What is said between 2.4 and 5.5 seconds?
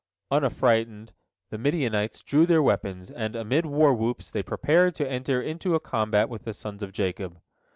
their weapons, and, amid war whoops, they prepared to enter